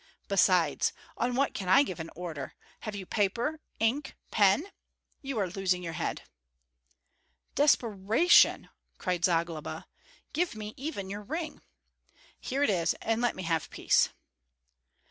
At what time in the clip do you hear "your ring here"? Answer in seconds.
11.11-12.63